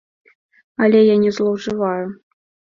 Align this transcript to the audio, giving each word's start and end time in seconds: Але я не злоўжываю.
Але 0.87 0.99
я 1.13 1.19
не 1.25 1.31
злоўжываю. 1.37 2.05